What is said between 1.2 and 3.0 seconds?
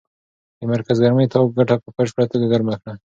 تاو کوټه په بشپړه توګه ګرمه کړه.